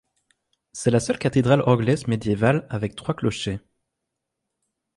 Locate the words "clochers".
3.13-3.59